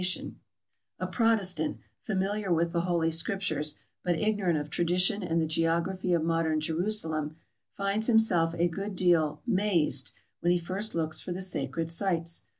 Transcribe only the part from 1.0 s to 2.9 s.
EXPLORERS A Protestant, familiar with the